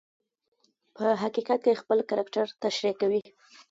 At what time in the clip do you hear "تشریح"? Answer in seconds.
2.63-2.93